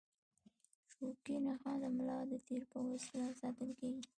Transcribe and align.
شوکي 0.91 1.35
نخاع 1.45 1.75
د 1.81 1.85
ملا 1.95 2.19
د 2.31 2.33
تیر 2.47 2.61
په 2.71 2.77
وسیله 2.89 3.27
ساتل 3.41 3.69
کېږي. 3.79 4.03